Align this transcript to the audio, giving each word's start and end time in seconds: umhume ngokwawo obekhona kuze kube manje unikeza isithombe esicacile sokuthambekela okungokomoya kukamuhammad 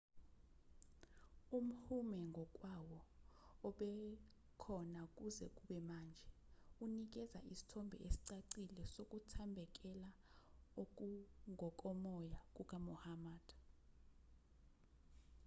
umhume 1.57 2.19
ngokwawo 2.29 2.99
obekhona 3.67 5.01
kuze 5.15 5.45
kube 5.57 5.77
manje 5.89 6.25
unikeza 6.83 7.39
isithombe 7.53 7.95
esicacile 8.07 8.83
sokuthambekela 8.93 10.09
okungokomoya 10.81 12.39
kukamuhammad 12.55 13.45